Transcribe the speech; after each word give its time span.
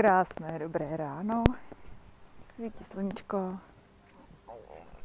Krásné, 0.00 0.58
dobré 0.58 0.96
ráno. 0.96 1.44
Svítí 2.54 2.84
sluníčko. 2.84 3.58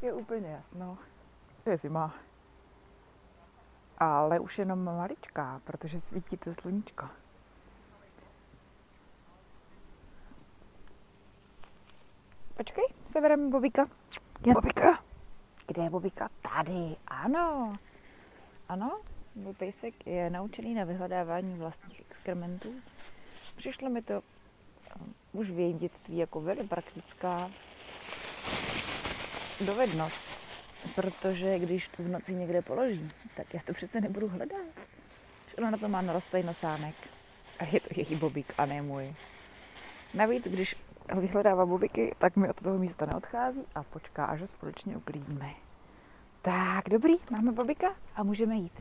Je 0.01 0.13
úplně 0.13 0.47
jasno. 0.47 0.97
Je 1.65 1.77
zima. 1.77 2.15
Ale 3.97 4.39
už 4.39 4.59
jenom 4.59 4.83
maličká, 4.83 5.61
protože 5.63 6.01
svítí 6.01 6.37
to 6.37 6.53
sluníčko. 6.61 7.05
Počkej, 12.57 12.85
sebereme 13.11 13.49
Bobika. 13.49 13.85
Je 14.45 14.53
Bobika. 14.53 15.03
Kde 15.67 15.83
je 15.83 15.89
Bobika? 15.89 16.29
Tady, 16.41 16.95
ano. 17.07 17.75
Ano, 18.69 18.99
můj 19.35 19.53
pejsek 19.53 20.07
je 20.07 20.29
naučený 20.29 20.73
na 20.73 20.83
vyhledávání 20.83 21.57
vlastních 21.57 22.01
exkrementů. 22.11 22.73
Přišlo 23.55 23.89
mi 23.89 24.01
to 24.01 24.21
už 25.37 25.49
v 25.51 25.59
jejím 25.59 25.77
dětství 25.77 26.17
jako 26.17 26.41
velmi 26.41 26.67
praktická 26.67 27.51
dovednost, 29.65 30.21
protože 30.95 31.59
když 31.59 31.87
to 31.87 32.03
v 32.03 32.07
noci 32.07 32.33
někde 32.33 32.61
položí, 32.61 33.11
tak 33.37 33.53
já 33.53 33.59
to 33.65 33.73
přece 33.73 34.01
nebudu 34.01 34.27
hledat. 34.27 34.61
Ona 35.57 35.69
na 35.69 35.77
to 35.77 35.87
má 35.87 36.01
narostlý 36.01 36.43
nosánek. 36.43 36.95
A 37.59 37.65
je 37.65 37.79
to 37.79 37.87
její 37.95 38.15
bobík 38.15 38.53
a 38.57 38.65
ne 38.65 38.81
můj. 38.81 39.15
Navíc, 40.13 40.43
když 40.43 40.75
vyhledává 41.19 41.65
bobiky, 41.65 42.15
tak 42.17 42.35
mi 42.35 42.49
od 42.49 42.61
toho 42.61 42.77
místa 42.77 43.05
neodchází 43.05 43.63
a 43.75 43.83
počká, 43.83 44.25
až 44.25 44.41
ho 44.41 44.47
společně 44.47 44.97
uklidíme. 44.97 45.53
Tak, 46.41 46.89
dobrý, 46.89 47.13
máme 47.31 47.51
bobika 47.51 47.95
a 48.15 48.23
můžeme 48.23 48.55
jít. 48.55 48.73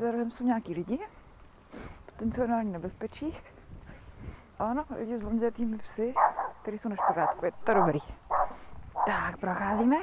Zároveň 0.00 0.30
jsou 0.30 0.44
nějaký 0.44 0.74
lidi, 0.74 0.98
potenciální 2.06 2.72
nebezpečí. 2.72 3.36
Ano, 4.60 4.84
lidi 4.96 5.18
s 5.18 5.20
blondětými 5.20 5.78
psy, 5.78 6.14
kteří 6.62 6.78
jsou 6.78 6.88
na 6.88 6.96
špagátka. 6.96 7.46
Je 7.46 7.52
to 7.64 7.74
dobrý. 7.74 7.98
Tak, 9.06 9.36
procházíme, 9.40 9.96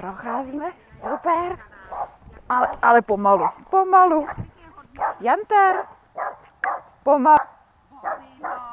procházíme, 0.00 0.72
super. 0.90 1.58
Ale, 2.48 2.68
ale 2.82 3.02
pomalu, 3.02 3.48
pomalu. 3.70 4.26
Jantar, 5.20 5.76
pomalu, 7.02 7.38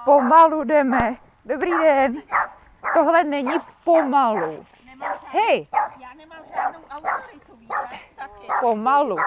pomalu 0.06 0.64
jdeme. 0.64 1.16
Dobrý 1.46 1.72
den. 1.72 2.22
Tohle 2.94 3.24
není 3.24 3.60
pomalu. 3.84 4.66
Hej, 5.28 5.68
pomalu. 8.60 9.18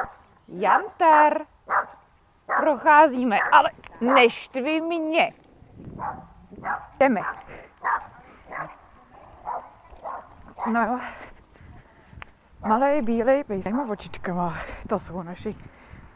Jantar, 0.48 1.40
procházíme, 2.60 3.38
ale 3.52 3.70
neštvi 4.00 4.80
mě. 4.80 5.32
Jdeme. 6.98 7.20
No 10.72 10.82
jo. 10.82 11.00
Malé 12.66 13.02
bílé 13.02 13.44
pejsema 13.44 13.84
očičkama, 13.88 14.54
to 14.88 14.98
jsou 14.98 15.22
naši 15.22 15.56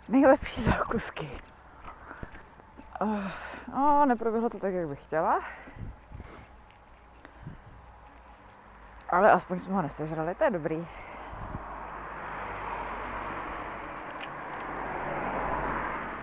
nejlepší 0.08 0.64
zákusky. 0.64 1.30
Uh, 3.00 3.24
no, 3.74 4.06
neproběhlo 4.06 4.50
to 4.50 4.58
tak, 4.58 4.72
jak 4.74 4.88
bych 4.88 5.02
chtěla. 5.02 5.40
Ale 9.10 9.32
aspoň 9.32 9.60
jsme 9.60 9.74
ho 9.74 9.82
nesežrali, 9.82 10.34
to 10.34 10.44
je 10.44 10.50
dobrý. 10.50 10.86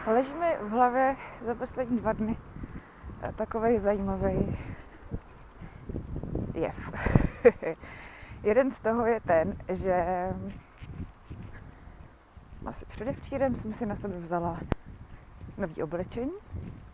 Leží 0.08 0.34
mi 0.34 0.58
v 0.62 0.70
hlavě 0.70 1.16
za 1.42 1.56
poslední 1.56 1.97
dva 1.97 2.14
dny 2.14 2.38
takový 3.35 3.79
zajímavý 3.79 4.57
jev. 6.53 6.75
Jeden 8.44 8.72
z 8.72 8.79
toho 8.79 9.05
je 9.05 9.19
ten, 9.19 9.53
že 9.69 10.05
asi 12.66 12.85
předevčírem 12.85 13.55
jsem 13.55 13.73
si 13.73 13.85
na 13.85 13.95
sebe 13.95 14.19
vzala 14.19 14.59
nový 15.57 15.83
oblečení. 15.83 16.31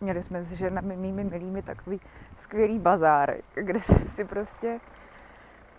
Měli 0.00 0.22
jsme 0.22 0.44
s 0.44 0.52
ženami 0.52 0.96
mými 0.96 1.24
milými 1.24 1.62
takový 1.62 2.00
skvělý 2.42 2.78
bazár, 2.78 3.34
kde 3.54 3.80
jsem 3.80 4.08
si 4.08 4.24
prostě 4.24 4.80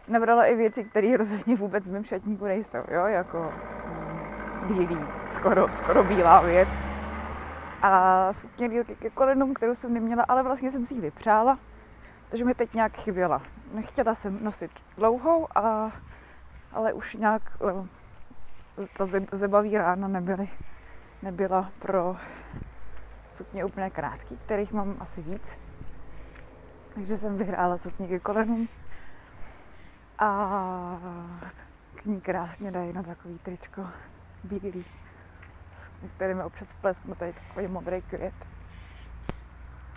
nabrala 0.08 0.46
i 0.46 0.56
věci, 0.56 0.84
které 0.84 1.18
rozhodně 1.18 1.56
vůbec 1.56 1.86
v 1.86 1.92
mém 1.92 2.04
šatníku 2.04 2.46
nejsou, 2.46 2.84
jo, 2.92 3.06
jako 3.06 3.54
mm, 3.88 4.20
bílý, 4.68 5.00
skoro, 5.30 5.68
skoro 5.84 6.04
bílá 6.04 6.42
věc. 6.42 6.85
A 7.82 8.34
sukně 8.34 8.70
dílky 8.70 8.96
ke 8.96 9.10
kolenům, 9.10 9.54
kterou 9.54 9.76
jsem 9.76 9.94
neměla, 9.94 10.24
ale 10.28 10.44
vlastně 10.44 10.72
jsem 10.72 10.86
si 10.86 10.94
ji 10.94 11.02
vypřála, 11.02 11.60
takže 12.30 12.46
mi 12.46 12.54
teď 12.54 12.74
nějak 12.74 12.98
chyběla. 12.98 13.42
Nechtěla 13.74 14.16
jsem 14.16 14.44
nosit 14.44 14.72
dlouhou, 14.98 15.48
a, 15.58 15.92
ale 16.72 16.94
už 16.94 17.16
nějak 17.16 17.42
ta 18.98 19.06
ze- 19.06 19.26
zebavý 19.32 19.78
rána 19.78 20.08
nebyly, 20.08 20.50
nebyla 21.22 21.72
pro 21.80 22.16
sukně 23.34 23.66
úplně 23.66 23.90
krátký, 23.90 24.38
kterých 24.38 24.74
mám 24.74 24.96
asi 25.00 25.22
víc. 25.22 25.44
Takže 26.94 27.18
jsem 27.18 27.38
vyhrála 27.38 27.78
sukně 27.78 28.08
ke 28.08 28.20
kolenům 28.20 28.68
a 30.20 30.98
k 31.96 32.06
ní 32.06 32.22
krásně 32.22 32.72
dají 32.72 32.94
na 32.94 33.04
takový 33.04 33.40
tričko 33.40 33.88
bílý, 34.44 34.86
který 36.16 36.34
mi 36.34 36.44
občas 36.44 36.68
plesknu 36.82 37.16
tady 37.16 37.34
takový 37.34 37.68
modrý 37.68 38.02
květ. 38.02 38.34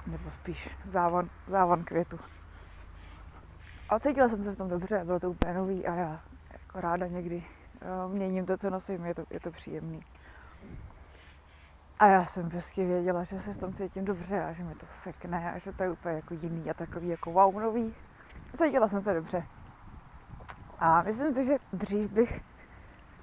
Nebo 0.06 0.30
spíš 0.30 0.70
závan, 0.84 1.28
závan 1.46 1.84
květu. 1.84 2.20
A 3.88 4.00
cítila 4.00 4.28
jsem 4.28 4.44
se 4.44 4.50
v 4.50 4.56
tom 4.56 4.68
dobře, 4.68 5.04
bylo 5.04 5.20
to 5.20 5.30
úplně 5.30 5.54
nový 5.54 5.86
a 5.86 5.94
já 5.94 6.20
jako 6.52 6.80
ráda 6.80 7.06
někdy 7.06 7.44
jo, 7.88 8.08
měním 8.08 8.46
to, 8.46 8.56
co 8.56 8.70
nosím, 8.70 9.04
je 9.04 9.14
to, 9.14 9.24
je 9.30 9.40
to 9.40 9.50
příjemný. 9.50 10.04
A 11.98 12.06
já 12.06 12.24
jsem 12.24 12.50
prostě 12.50 12.86
věděla, 12.86 13.24
že 13.24 13.40
se 13.40 13.54
v 13.54 13.58
tom 13.58 13.74
cítím 13.74 14.04
dobře 14.04 14.44
a 14.44 14.52
že 14.52 14.64
mi 14.64 14.74
to 14.74 14.86
sekne 15.02 15.52
a 15.52 15.58
že 15.58 15.72
to 15.72 15.82
je 15.82 15.90
úplně 15.90 16.14
jako 16.14 16.34
jiný 16.34 16.70
a 16.70 16.74
takový 16.74 17.08
jako 17.08 17.32
wow 17.32 17.60
nový. 17.60 17.94
Cítila 18.62 18.88
jsem 18.88 19.02
se 19.02 19.14
dobře. 19.14 19.44
A 20.78 21.02
myslím 21.02 21.34
si, 21.34 21.46
že 21.46 21.58
dřív 21.72 22.10
bych 22.10 22.40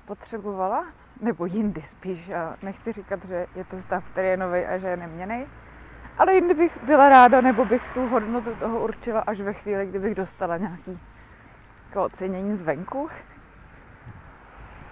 potřebovala, 0.05 0.85
nebo 1.21 1.45
jindy 1.45 1.81
spíš, 1.81 2.29
a 2.29 2.55
nechci 2.61 2.91
říkat, 2.91 3.25
že 3.25 3.45
je 3.55 3.63
to 3.63 3.81
stav, 3.81 4.03
který 4.11 4.27
je 4.27 4.37
nový 4.37 4.65
a 4.65 4.77
že 4.77 4.87
je 4.87 4.97
neměný, 4.97 5.45
ale 6.17 6.33
jindy 6.35 6.53
bych 6.53 6.83
byla 6.83 7.09
ráda, 7.09 7.41
nebo 7.41 7.65
bych 7.65 7.93
tu 7.93 8.07
hodnotu 8.07 8.55
toho 8.55 8.79
určila 8.79 9.19
až 9.19 9.41
ve 9.41 9.53
chvíli, 9.53 9.85
kdybych 9.85 10.15
dostala 10.15 10.57
nějaký 10.57 10.99
jako 11.87 12.03
ocenění 12.03 12.57
zvenku. 12.57 13.09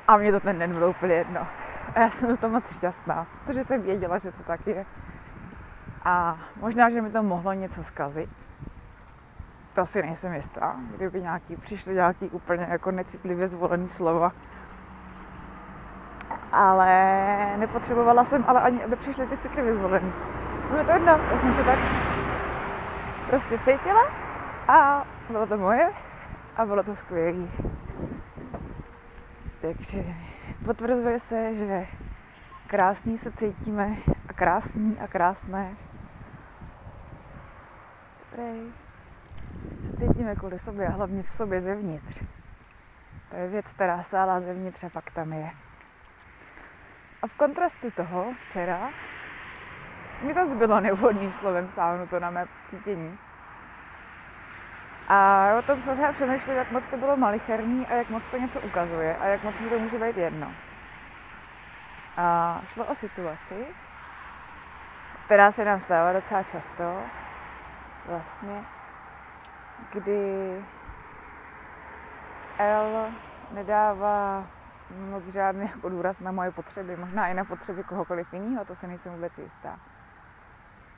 A 0.07 0.17
mě 0.17 0.31
to 0.31 0.39
ten 0.39 0.59
den 0.59 0.73
bylo 0.73 0.89
úplně 0.89 1.13
jedno. 1.13 1.47
A 1.95 1.99
já 1.99 2.09
jsem 2.09 2.37
to 2.37 2.49
moc 2.49 2.63
šťastná, 2.75 3.27
protože 3.45 3.65
jsem 3.65 3.81
věděla, 3.81 4.17
že 4.17 4.31
to 4.31 4.43
tak 4.43 4.67
je. 4.67 4.85
A 6.03 6.37
možná, 6.59 6.89
že 6.89 7.01
mi 7.01 7.09
to 7.11 7.23
mohlo 7.23 7.53
něco 7.53 7.83
zkazit. 7.83 8.29
To 9.75 9.85
si 9.85 10.01
nejsem 10.01 10.33
jistá, 10.33 10.75
kdyby 10.95 11.21
nějaký, 11.21 11.55
přišly 11.55 11.93
nějaký 11.93 12.29
úplně 12.29 12.67
jako 12.69 12.91
necitlivě 12.91 13.47
zvolený 13.47 13.89
slova. 13.89 14.31
Ale 16.53 17.57
nepotřebovala 17.57 18.25
jsem 18.25 18.45
ale 18.47 18.61
ani, 18.61 18.83
aby 18.83 18.95
přišly 18.95 19.27
ty 19.27 19.37
citlivě 19.37 19.73
zvolený. 19.73 20.13
Bylo 20.69 20.83
to 20.83 20.91
jedno, 20.91 21.11
já 21.31 21.39
jsem 21.39 21.53
se 21.53 21.63
tak 21.63 21.79
prostě 23.29 23.57
cítila 23.57 24.01
a 24.67 25.05
bylo 25.29 25.47
to 25.47 25.57
moje 25.57 25.89
a 26.55 26.65
bylo 26.65 26.83
to 26.83 26.95
skvělé. 26.95 27.47
Takže 29.61 30.03
potvrzuje 30.65 31.19
se, 31.19 31.55
že 31.55 31.87
krásný 32.67 33.17
se 33.17 33.31
cítíme 33.31 33.95
a 34.29 34.33
krásný 34.33 34.97
a 34.99 35.07
krásné. 35.07 35.75
Prej. 38.31 38.61
Se 39.89 40.07
cítíme 40.07 40.35
kvůli 40.35 40.59
sobě 40.59 40.87
a 40.87 40.91
hlavně 40.91 41.23
v 41.23 41.33
sobě 41.33 41.61
zevnitř. 41.61 42.23
To 43.29 43.35
je 43.35 43.47
věc, 43.47 43.65
která 43.67 44.03
stála 44.03 44.41
zevnitř 44.41 44.83
a 44.83 44.89
pak 44.89 45.11
tam 45.11 45.33
je. 45.33 45.49
A 47.23 47.27
v 47.27 47.33
kontrastu 47.33 47.91
toho 47.91 48.33
včera 48.33 48.89
mi 50.21 50.33
zase 50.33 50.55
bylo 50.55 50.79
nevhodným 50.79 51.33
slovem 51.39 51.71
sáhnu 51.75 52.07
to 52.07 52.19
na 52.19 52.29
mé 52.29 52.45
cítění. 52.69 53.19
A 55.07 55.47
o 55.59 55.61
tom 55.61 55.81
jsem 55.81 55.97
se 55.97 56.13
přemýšlel, 56.13 56.57
jak 56.57 56.71
moc 56.71 56.87
to 56.87 56.97
bylo 56.97 57.17
malicherný 57.17 57.87
a 57.87 57.93
jak 57.93 58.09
moc 58.09 58.23
to 58.31 58.37
něco 58.37 58.59
ukazuje 58.59 59.17
a 59.17 59.25
jak 59.27 59.43
moc 59.43 59.55
mi 59.59 59.69
to 59.69 59.79
může 59.79 59.99
být 59.99 60.17
jedno. 60.17 60.51
A 62.17 62.61
šlo 62.73 62.85
o 62.85 62.95
situaci, 62.95 63.65
která 65.25 65.51
se 65.51 65.65
nám 65.65 65.81
stává 65.81 66.13
docela 66.13 66.43
často, 66.43 67.01
vlastně, 68.05 68.63
kdy 69.91 70.63
L 72.57 73.11
nedává 73.51 74.43
moc 75.11 75.23
žádný 75.23 75.69
jako 75.75 75.89
důraz 75.89 76.19
na 76.19 76.31
moje 76.31 76.51
potřeby, 76.51 76.95
možná 76.97 77.27
i 77.27 77.33
na 77.33 77.45
potřeby 77.45 77.83
kohokoliv 77.83 78.33
jiného, 78.33 78.65
to 78.65 78.75
se 78.75 78.87
nejsem 78.87 79.13
vůbec 79.13 79.37
jistá. 79.37 79.79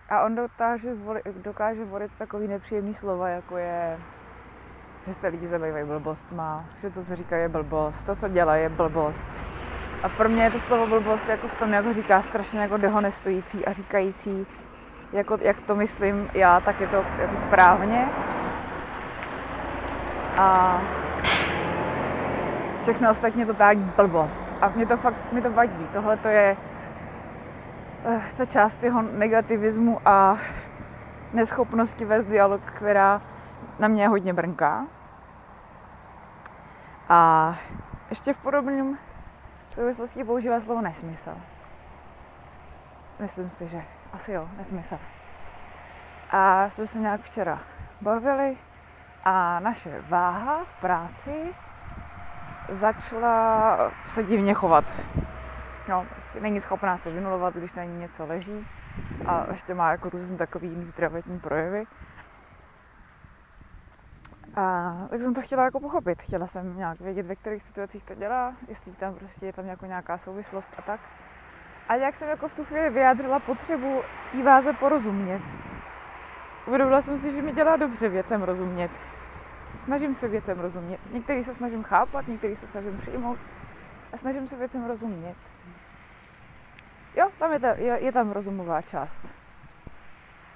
A 0.09 0.23
on 0.23 0.35
dokáže, 0.35 0.95
dokáže 1.43 1.85
volit 1.85 2.11
takový 2.17 2.47
nepříjemný 2.47 2.93
slova, 2.93 3.29
jako 3.29 3.57
je, 3.57 3.99
že 5.07 5.13
se 5.13 5.27
lidi 5.27 5.47
zabývají 5.47 5.85
blbostma, 5.85 6.65
že 6.81 6.89
to, 6.89 7.05
co 7.05 7.15
říká, 7.15 7.37
je 7.37 7.49
blbost, 7.49 8.05
to, 8.05 8.15
co 8.15 8.27
dělá, 8.27 8.55
je 8.55 8.69
blbost. 8.69 9.27
A 10.03 10.09
pro 10.09 10.29
mě 10.29 10.43
je 10.43 10.51
to 10.51 10.59
slovo 10.59 10.87
blbost 10.87 11.27
jako 11.27 11.47
v 11.47 11.59
tom, 11.59 11.73
jak 11.73 11.93
říká, 11.93 12.21
strašně 12.21 12.59
jako 12.59 12.77
dehonestující 12.77 13.65
a 13.65 13.73
říkající, 13.73 14.47
jako, 15.11 15.37
jak 15.41 15.57
to 15.61 15.75
myslím 15.75 16.29
já, 16.33 16.59
tak 16.59 16.79
je 16.79 16.87
to 16.87 16.95
jako 16.95 17.37
správně. 17.37 18.09
A 20.37 20.81
všechno 22.85 23.09
ostatně 23.09 23.45
to 23.45 23.53
totální 23.53 23.91
blbost. 23.95 24.43
A 24.61 24.69
mě 24.69 24.85
to 24.85 24.97
fakt, 24.97 25.31
mě 25.31 25.41
to 25.41 25.51
vadí. 25.51 25.87
Tohle 25.93 26.17
to 26.17 26.27
je 26.27 26.57
uh, 28.05 28.21
ta 28.37 28.45
část 28.45 28.83
jeho 28.83 29.01
negativismu 29.01 30.01
a 30.05 30.37
neschopnosti 31.33 32.05
vést 32.05 32.25
dialog, 32.25 32.61
která 32.61 33.21
na 33.79 33.87
mě 33.87 34.07
hodně 34.07 34.33
brnká. 34.33 34.85
A 37.09 37.55
ještě 38.09 38.33
v 38.33 38.37
podobném 38.37 38.97
souvislosti 39.69 40.23
používá 40.23 40.61
slovo 40.61 40.81
nesmysl. 40.81 41.31
Myslím 43.19 43.49
si, 43.49 43.67
že 43.67 43.81
asi 44.13 44.31
jo, 44.31 44.49
nesmysl. 44.57 44.99
A 46.31 46.69
jsme 46.69 46.87
se 46.87 46.99
nějak 46.99 47.21
včera 47.21 47.59
bavili 48.01 48.57
a 49.23 49.59
naše 49.59 50.01
váha 50.01 50.63
v 50.63 50.81
práci 50.81 51.55
začala 52.69 53.77
se 54.07 54.23
divně 54.23 54.53
chovat. 54.53 54.85
No, 55.89 56.05
prostě 56.15 56.39
není 56.39 56.61
schopná 56.61 56.97
se 56.97 57.11
vynulovat, 57.11 57.53
když 57.53 57.73
na 57.73 57.83
ní 57.83 57.97
něco 57.99 58.25
leží 58.25 58.67
a 59.25 59.45
ještě 59.51 59.73
má 59.73 59.91
jako 59.91 60.09
různý 60.09 60.37
takový 60.37 60.67
jiný 60.67 60.85
zdravotní 60.85 61.39
projevy. 61.39 61.85
A 64.55 64.93
tak 65.09 65.21
jsem 65.21 65.33
to 65.33 65.41
chtěla 65.41 65.63
jako 65.63 65.79
pochopit. 65.79 66.21
Chtěla 66.21 66.47
jsem 66.47 66.77
nějak 66.77 66.99
vědět, 66.99 67.25
ve 67.25 67.35
kterých 67.35 67.63
situacích 67.63 68.03
to 68.03 68.15
dělá, 68.15 68.53
jestli 68.67 68.91
tam 68.91 69.15
prostě 69.15 69.45
je 69.45 69.53
tam 69.53 69.65
jako 69.65 69.85
nějaká 69.85 70.17
souvislost 70.17 70.67
a 70.77 70.81
tak. 70.81 70.99
A 71.89 71.95
jak 71.95 72.15
jsem 72.15 72.29
jako 72.29 72.47
v 72.47 72.53
tu 72.53 72.65
chvíli 72.65 72.89
vyjádřila 72.89 73.39
potřebu 73.39 74.01
té 74.31 74.43
váze 74.43 74.73
porozumět. 74.73 75.41
Uvědomila 76.65 77.01
jsem 77.01 77.19
si, 77.19 77.31
že 77.31 77.41
mi 77.41 77.51
dělá 77.51 77.75
dobře 77.75 78.09
věcem 78.09 78.43
rozumět. 78.43 78.91
Snažím 79.85 80.15
se 80.15 80.27
věcem 80.27 80.59
rozumět. 80.59 80.99
Některý 81.11 81.43
se 81.43 81.55
snažím 81.55 81.83
chápat, 81.83 82.27
některý 82.27 82.55
se 82.55 82.67
snažím 82.67 82.97
přijmout 82.97 83.39
a 84.13 84.17
snažím 84.17 84.47
se 84.47 84.55
věcem 84.55 84.85
rozumět. 84.85 85.35
Jo, 87.15 87.29
tam 87.39 87.53
je, 87.53 87.59
ta, 87.59 87.73
je, 87.73 88.03
je 88.03 88.11
tam 88.11 88.31
rozumová 88.31 88.81
část. 88.81 89.17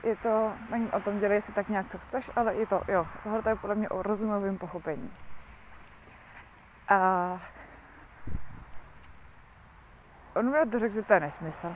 Je 0.04 0.16
to, 0.16 0.54
není 0.72 0.92
o 0.92 1.00
tom 1.00 1.20
dělej 1.20 1.42
si 1.42 1.52
tak 1.52 1.70
nějak, 1.70 1.92
co 1.92 1.98
chceš, 1.98 2.30
ale 2.36 2.56
je 2.56 2.68
to, 2.68 2.82
jo, 2.88 3.08
tohle 3.24 3.42
je 3.48 3.56
podle 3.56 3.76
mě 3.76 3.90
o 3.90 4.04
rozumovém 4.04 4.58
pochopení. 4.58 5.12
A 6.88 7.40
on 10.36 10.52
mi 10.52 10.72
to 10.72 10.80
řekl, 10.80 10.94
že 10.94 11.04
to 11.04 11.14
je 11.14 11.20
nesmysl. 11.20 11.76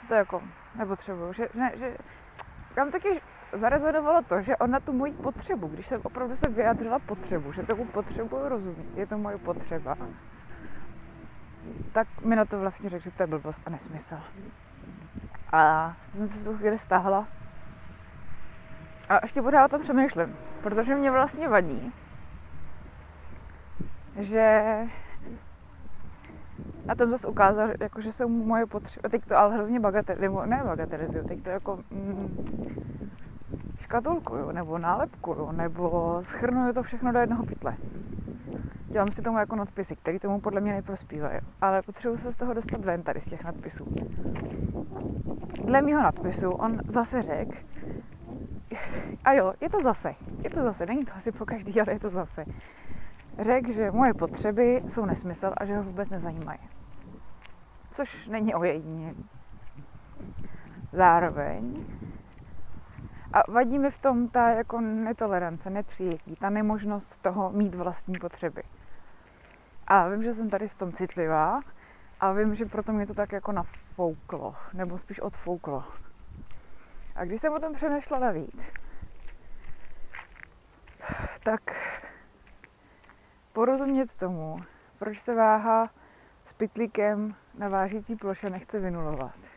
Že 0.00 0.08
to 0.08 0.14
jako 0.14 0.42
nepotřebuju, 0.74 1.32
že, 1.32 1.48
ne, 1.54 1.72
že 1.76 1.96
tam 2.74 2.90
taky 2.90 3.20
zarezonovalo 3.52 4.22
to, 4.22 4.42
že 4.42 4.56
on 4.56 4.70
na 4.70 4.80
tu 4.80 4.92
moji 4.92 5.12
potřebu, 5.12 5.68
když 5.68 5.86
jsem 5.86 6.00
opravdu 6.04 6.36
se 6.36 6.50
vyjádřila 6.50 6.98
potřebu, 6.98 7.52
že 7.52 7.62
tomu 7.62 7.84
potřebuju 7.84 8.48
rozumět, 8.48 8.96
je 8.96 9.06
to 9.06 9.18
moje 9.18 9.38
potřeba, 9.38 9.96
tak 11.92 12.24
mi 12.24 12.36
na 12.36 12.44
to 12.44 12.60
vlastně 12.60 12.90
řekl, 12.90 13.04
že 13.04 13.10
to 13.10 13.22
je 13.22 13.26
blbost 13.26 13.60
a 13.66 13.70
nesmysl. 13.70 14.16
A 15.52 15.92
jsem 16.12 16.28
se 16.28 16.38
v 16.38 16.44
tu 16.44 16.56
chvíli 16.56 16.78
stáhla. 16.78 17.28
A 19.08 19.18
ještě 19.22 19.42
pořád 19.42 19.64
o 19.64 19.68
tom 19.68 19.82
přemýšlím, 19.82 20.36
protože 20.62 20.94
mě 20.94 21.10
vlastně 21.10 21.48
vadí, 21.48 21.92
že 24.18 24.62
na 26.86 26.94
tom 26.94 27.10
zase 27.10 27.26
ukázal, 27.26 27.68
jako, 27.80 28.00
že 28.00 28.12
jsou 28.12 28.28
moje 28.28 28.66
potřeby, 28.66 29.08
teď 29.08 29.24
to 29.24 29.36
ale 29.36 29.54
hrozně 29.54 29.80
bagatelizuju, 29.80 30.44
ne 30.44 30.62
bagatelizuju, 30.64 31.24
teď 31.24 31.42
to 31.42 31.48
jako 31.48 31.78
mm, 31.90 32.46
škatulkuju, 33.90 34.52
nebo 34.52 34.78
nálepkuju, 34.78 35.52
nebo 35.52 36.22
schrnuju 36.24 36.72
to 36.72 36.82
všechno 36.82 37.12
do 37.12 37.18
jednoho 37.18 37.46
pytle. 37.46 37.76
Dělám 38.86 39.12
si 39.12 39.22
tomu 39.22 39.38
jako 39.38 39.56
nadpisy, 39.56 39.96
které 39.96 40.18
tomu 40.18 40.40
podle 40.40 40.60
mě 40.60 40.72
neprospívají. 40.72 41.40
Ale 41.60 41.82
potřebuji 41.82 42.18
se 42.18 42.32
z 42.32 42.36
toho 42.36 42.54
dostat 42.54 42.84
ven 42.84 43.02
tady 43.02 43.20
z 43.20 43.24
těch 43.24 43.44
nadpisů. 43.44 43.86
Dle 45.64 45.82
mýho 45.82 46.02
nadpisu 46.02 46.50
on 46.50 46.80
zase 46.88 47.22
řekl, 47.22 47.56
a 49.24 49.32
jo, 49.32 49.52
je 49.60 49.70
to 49.70 49.82
zase, 49.82 50.14
je 50.44 50.50
to 50.50 50.62
zase, 50.62 50.86
není 50.86 51.04
to 51.04 51.12
asi 51.16 51.32
po 51.32 51.46
každý, 51.46 51.80
ale 51.80 51.92
je 51.92 52.00
to 52.00 52.10
zase. 52.10 52.44
Řekl, 53.38 53.72
že 53.72 53.90
moje 53.90 54.14
potřeby 54.14 54.82
jsou 54.88 55.04
nesmysl 55.04 55.52
a 55.56 55.64
že 55.64 55.76
ho 55.76 55.82
vůbec 55.82 56.10
nezajímají. 56.10 56.60
Což 57.92 58.28
není 58.28 58.54
ojedinělý. 58.54 59.24
Zároveň 60.92 61.84
a 63.32 63.50
vadí 63.50 63.78
mi 63.78 63.90
v 63.90 63.98
tom 63.98 64.28
ta 64.28 64.50
jako 64.50 64.80
netolerance, 64.80 65.70
nepřijetí, 65.70 66.36
ta 66.36 66.50
nemožnost 66.50 67.22
toho 67.22 67.50
mít 67.50 67.74
vlastní 67.74 68.18
potřeby. 68.18 68.62
A 69.86 70.08
vím, 70.08 70.22
že 70.22 70.34
jsem 70.34 70.50
tady 70.50 70.68
v 70.68 70.78
tom 70.78 70.92
citlivá 70.92 71.60
a 72.20 72.32
vím, 72.32 72.54
že 72.54 72.66
proto 72.66 72.92
mě 72.92 73.06
to 73.06 73.14
tak 73.14 73.32
jako 73.32 73.52
nafouklo, 73.52 74.56
nebo 74.72 74.98
spíš 74.98 75.20
odfouklo. 75.20 75.84
A 77.14 77.24
když 77.24 77.40
jsem 77.40 77.52
o 77.52 77.60
tom 77.60 77.74
přemýšlela 77.74 78.30
víc, 78.30 78.60
tak 81.44 81.60
porozumět 83.52 84.12
tomu, 84.12 84.60
proč 84.98 85.20
se 85.20 85.34
váha 85.34 85.90
s 86.46 86.52
pytlíkem 86.52 87.34
na 87.58 87.68
vážící 87.68 88.16
ploše 88.16 88.50
nechce 88.50 88.78
vynulovat 88.78 89.49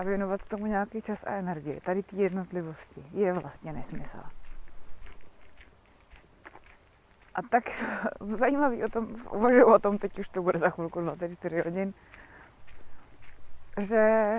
a 0.00 0.02
věnovat 0.02 0.40
tomu 0.48 0.66
nějaký 0.66 1.02
čas 1.02 1.24
a 1.24 1.30
energii, 1.30 1.80
tady 1.80 2.02
ty 2.02 2.16
jednotlivosti, 2.16 3.04
je 3.12 3.32
vlastně 3.32 3.72
nesmysl. 3.72 4.22
A 7.34 7.42
tak 7.42 7.64
zajímavý 8.38 8.84
o 8.84 8.88
tom, 8.88 9.08
uvažuji 9.30 9.64
o 9.64 9.78
tom, 9.78 9.98
teď 9.98 10.18
už 10.18 10.28
to 10.28 10.42
bude 10.42 10.58
za 10.58 10.70
chvilku 10.70 11.00
24 11.00 11.60
hodin, 11.60 11.94
že 13.80 14.32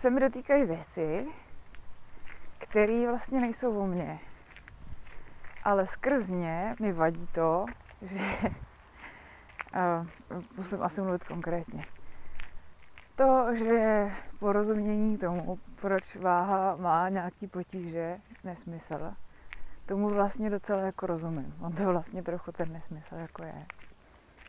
se 0.00 0.10
mi 0.10 0.20
dotýkají 0.20 0.64
věci, 0.64 1.26
které 2.58 3.06
vlastně 3.06 3.40
nejsou 3.40 3.78
o 3.78 3.86
mně. 3.86 4.18
Ale 5.64 5.86
skrz 5.86 6.28
ně 6.28 6.74
mi 6.80 6.92
vadí 6.92 7.28
to, 7.34 7.66
že 8.02 8.20
uh, 9.74 10.42
musím 10.56 10.82
asi 10.82 11.00
mluvit 11.00 11.24
konkrétně 11.24 11.86
to, 13.22 13.54
že 13.54 14.10
porozumění 14.38 15.18
tomu, 15.18 15.58
proč 15.80 16.16
váha 16.16 16.76
má 16.76 17.08
nějaký 17.08 17.46
potíže, 17.46 18.18
nesmysl, 18.44 19.14
tomu 19.86 20.08
vlastně 20.08 20.50
docela 20.50 20.80
jako 20.80 21.06
rozumím. 21.06 21.54
On 21.60 21.72
to 21.72 21.84
vlastně 21.84 22.22
trochu 22.22 22.52
ten 22.52 22.72
nesmysl 22.72 23.14
jako 23.14 23.42
je. 23.42 23.66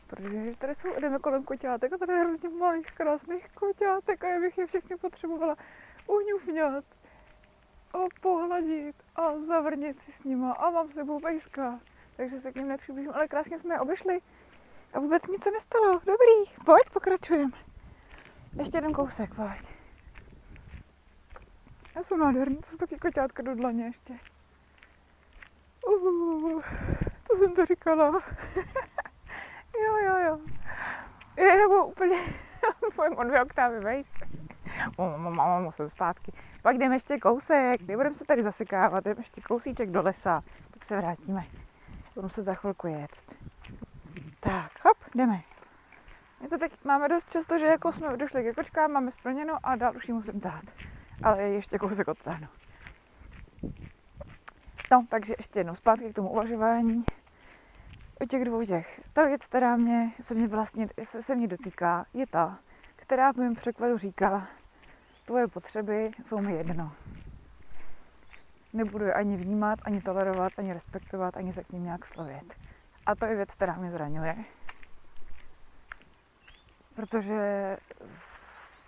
Protože 0.08 0.56
tady 0.58 0.76
jsou, 0.76 1.00
jdeme 1.00 1.20
kolem 1.20 1.44
koťátek 1.44 1.94
a 1.94 1.98
tady 1.98 2.14
je 2.14 2.20
hrozně 2.20 2.50
malých 2.50 2.92
krásných 2.92 3.48
koťátek 3.54 4.24
a 4.24 4.28
já 4.28 4.40
bych 4.40 4.58
je 4.58 4.68
všechny 4.68 4.98
potřebovala 4.98 5.56
uňufňat 6.08 6.84
a 7.94 7.98
pohladit 8.22 8.96
a 9.16 9.40
zavrnit 9.48 9.98
si 10.06 10.12
s 10.22 10.24
nima 10.24 10.54
a 10.54 10.70
mám 10.70 10.88
s 10.88 10.94
sebou 10.94 11.20
pejska. 11.20 11.80
Takže 12.18 12.42
se 12.42 12.52
k 12.52 12.56
ním 12.56 12.68
nepřiblížím, 12.68 13.12
ale 13.14 13.28
krásně 13.28 13.60
jsme 13.60 13.76
je 13.76 13.80
obešli 13.80 14.20
a 14.94 15.00
vůbec 15.00 15.24
nic 15.28 15.44
se 15.44 15.52
nestalo. 15.52 16.00
Dobrý, 16.06 16.66
pojď, 16.66 16.90
pokračujeme. 16.94 17.73
Ještě 18.60 18.78
jeden 18.78 18.94
kousek, 18.94 19.36
pojď. 19.36 19.74
Já 21.96 22.04
jsem 22.04 22.20
nádherný, 22.20 22.56
to 22.58 22.70
jsou 22.70 22.78
taky 22.78 22.98
koťátka 22.98 23.44
do 23.44 23.56
dlaně 23.56 23.86
ještě. 23.86 24.14
Uh, 25.88 26.62
to 27.28 27.38
jsem 27.38 27.56
to 27.56 27.66
říkala. 27.66 28.08
jo, 29.86 29.98
jo, 30.06 30.18
jo. 30.28 30.40
Je 31.38 31.58
nebo 31.58 31.86
úplně, 31.86 32.18
pojďme 32.96 33.18
o 33.18 33.24
dvě 33.24 33.44
oktávy 33.44 33.80
vejš. 33.80 34.08
Musím 35.60 35.90
zpátky. 35.90 36.32
Pak 36.62 36.78
jdeme 36.78 36.96
ještě 36.96 37.18
kousek, 37.18 37.82
nebudeme 37.82 38.16
se 38.16 38.26
tady 38.26 38.44
zasekávat, 38.44 39.04
jdeme 39.04 39.20
ještě 39.20 39.42
kousíček 39.42 39.92
do 39.92 40.02
lesa, 40.02 40.44
tak 40.72 40.86
se 40.88 40.98
vrátíme. 40.98 41.46
Budu 42.16 42.30
se 42.30 42.44
za 42.44 42.54
chvilku 42.54 42.88
jet. 42.88 43.12
Tak, 44.40 44.72
hop, 44.86 44.98
jdeme. 45.16 45.53
My 46.44 46.50
to 46.50 46.58
teď 46.58 46.84
máme 46.84 47.10
dost 47.10 47.32
často, 47.32 47.60
že 47.60 47.66
jako 47.66 47.92
jsme 47.92 48.18
došli 48.18 48.44
ke 48.44 48.54
kočkám, 48.54 48.92
máme 48.92 49.12
splněno 49.12 49.58
a 49.64 49.76
dál 49.76 49.96
už 49.96 50.08
ji 50.08 50.14
musím 50.14 50.40
dát. 50.40 50.64
Ale 51.24 51.42
ještě 51.42 51.78
kousek 51.78 52.08
odtáhnu. 52.08 52.48
No, 54.92 55.06
takže 55.10 55.34
ještě 55.38 55.60
jednou 55.60 55.76
zpátky 55.76 56.12
k 56.12 56.16
tomu 56.16 56.30
uvažování, 56.30 57.04
u 58.22 58.26
těch 58.26 58.46
dvou 58.46 58.66
těch. 58.66 59.02
Ta 59.14 59.26
věc, 59.26 59.42
která 59.46 59.76
mě, 59.76 60.12
se 60.22 60.34
mě 60.34 60.48
vlastně 60.48 60.88
se, 61.12 61.24
se 61.24 61.36
mě 61.36 61.48
dotýká, 61.48 62.06
je 62.14 62.28
ta, 62.28 62.60
která 62.96 63.34
v 63.34 63.36
mém 63.36 63.56
překladu 63.56 63.98
říká, 63.98 64.48
tvoje 65.26 65.48
potřeby 65.48 66.12
jsou 66.26 66.38
mi 66.38 66.54
jedno. 66.54 66.92
Nebudu 68.74 69.06
je 69.06 69.14
ani 69.14 69.38
vnímat, 69.38 69.80
ani 69.84 70.02
tolerovat, 70.02 70.52
ani 70.58 70.74
respektovat, 70.74 71.38
ani 71.38 71.54
se 71.54 71.64
k 71.64 71.72
ním 71.72 71.84
nějak 71.84 72.06
slovět. 72.06 72.54
A 73.06 73.16
to 73.16 73.26
je 73.26 73.36
věc, 73.36 73.50
která 73.52 73.74
mě 73.74 73.92
zraňuje. 73.92 74.36
Protože 76.96 77.78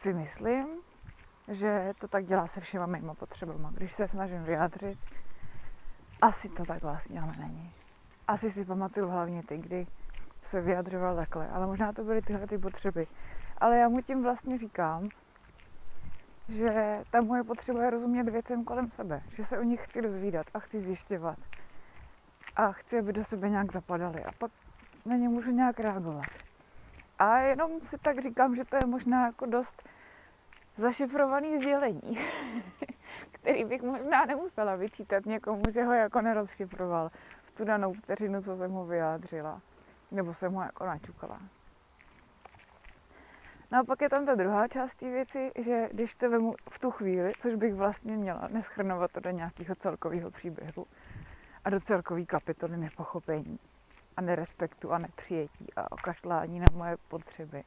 si 0.02 0.14
myslím, 0.14 0.68
že 1.48 1.94
to 2.00 2.08
tak 2.08 2.26
dělá 2.26 2.48
se 2.48 2.60
všema 2.60 2.86
mýma 2.86 3.14
potřebama. 3.14 3.72
Když 3.74 3.96
se 3.96 4.08
snažím 4.08 4.44
vyjádřit, 4.44 5.00
asi 6.22 6.50
to 6.50 6.66
tak 6.66 6.82
vlastně 6.82 7.22
ale 7.22 7.34
není. 7.40 7.74
Asi 8.28 8.52
si 8.52 8.66
pamatuju 8.66 9.08
hlavně 9.08 9.44
ty, 9.44 9.58
kdy 9.58 9.88
se 10.50 10.62
vyjadřoval 10.62 11.16
takhle, 11.16 11.50
ale 11.50 11.68
možná 11.68 11.94
to 11.94 12.04
byly 12.04 12.22
tyhle 12.22 12.48
ty 12.48 12.58
potřeby. 12.58 13.08
Ale 13.58 13.78
já 13.78 13.90
mu 13.90 14.02
tím 14.02 14.24
vlastně 14.24 14.58
říkám, 14.58 15.10
že 16.50 17.02
ta 17.12 17.22
moje 17.22 17.44
potřeba 17.44 17.84
je 17.84 17.90
rozumět 17.90 18.30
věcem 18.30 18.64
kolem 18.64 18.90
sebe, 18.90 19.22
že 19.36 19.46
se 19.46 19.60
o 19.60 19.64
nich 19.64 19.84
chci 19.84 20.02
dozvídat 20.02 20.46
a 20.54 20.60
chci 20.60 20.82
zjišťovat 20.82 21.38
a 22.56 22.72
chci, 22.72 23.00
aby 23.00 23.14
do 23.14 23.26
sebe 23.26 23.50
nějak 23.50 23.72
zapadaly 23.72 24.24
a 24.24 24.32
pak 24.32 24.52
na 25.06 25.16
ně 25.16 25.30
můžu 25.30 25.52
nějak 25.52 25.80
reagovat. 25.80 26.45
A 27.20 27.38
jenom 27.38 27.80
si 27.82 27.98
tak 27.98 28.22
říkám, 28.22 28.56
že 28.56 28.66
to 28.66 28.76
je 28.76 28.86
možná 28.86 29.26
jako 29.26 29.46
dost 29.46 29.90
zašifrovaný 30.78 31.58
sdělení, 31.58 32.20
který 33.32 33.66
bych 33.66 33.82
možná 33.82 34.26
nemusela 34.26 34.76
vyčítat 34.76 35.26
někomu, 35.26 35.62
že 35.74 35.84
ho 35.84 35.94
jako 35.94 36.22
nerozšifroval 36.22 37.10
v 37.44 37.52
tu 37.52 37.66
danou 37.66 37.94
vteřinu, 37.94 38.44
co 38.44 38.58
jsem 38.58 38.72
mu 38.72 38.86
vyjádřila. 38.86 39.62
Nebo 40.12 40.34
jsem 40.34 40.54
ho 40.54 40.62
jako 40.62 40.86
načukala. 40.86 41.40
No 43.72 43.80
a 43.80 43.84
pak 43.84 44.02
je 44.02 44.10
tam 44.10 44.26
ta 44.26 44.36
druhá 44.36 44.68
část 44.68 44.96
té 44.96 45.12
věci, 45.12 45.52
že 45.56 45.90
když 45.92 46.16
to 46.16 46.30
vemu 46.30 46.56
v 46.70 46.80
tu 46.80 46.92
chvíli, 46.92 47.34
což 47.42 47.56
bych 47.56 47.74
vlastně 47.74 48.18
měla, 48.18 48.48
neschrnovat 48.52 49.12
to 49.12 49.20
do 49.20 49.30
nějakého 49.30 49.76
celkového 49.76 50.32
příběhu 50.32 50.86
a 51.66 51.70
do 51.70 51.80
celkové 51.80 52.26
kapitoly 52.26 52.78
nepochopení 52.78 53.60
a 54.18 54.22
nerespektu 54.22 54.92
a 54.92 54.98
nepřijetí 54.98 55.74
a 55.76 55.92
okašlání 55.92 56.60
na 56.60 56.66
moje 56.74 56.98
potřeby, 56.98 57.64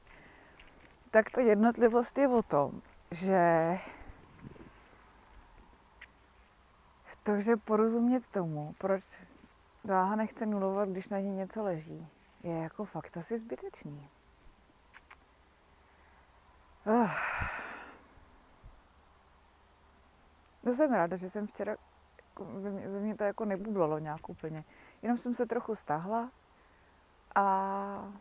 tak 1.10 1.30
ta 1.30 1.40
jednotlivost 1.40 2.18
je 2.18 2.28
o 2.28 2.42
tom, 2.42 2.82
že 3.10 3.78
to, 7.22 7.40
že 7.40 7.56
porozumět 7.56 8.26
tomu, 8.26 8.74
proč 8.78 9.04
váha 9.84 10.16
nechce 10.16 10.46
nulovat, 10.46 10.88
když 10.88 11.08
na 11.08 11.18
ní 11.18 11.30
něco 11.30 11.62
leží, 11.62 12.08
je 12.42 12.62
jako 12.62 12.84
fakt 12.84 13.16
asi 13.16 13.38
zbytečný. 13.38 14.08
Uh. 16.84 17.10
To 20.64 20.74
jsem 20.74 20.92
ráda, 20.92 21.16
že 21.16 21.30
jsem 21.30 21.46
včera, 21.46 21.76
jako, 22.28 22.44
ve 22.44 22.70
mě, 22.70 22.88
ve 22.88 23.14
to 23.14 23.24
jako 23.24 23.44
nebublalo 23.44 23.98
nějak 23.98 24.28
úplně. 24.28 24.64
Jenom 25.02 25.18
jsem 25.18 25.34
se 25.34 25.46
trochu 25.46 25.74
stáhla 25.74 26.30
a... 27.34 28.12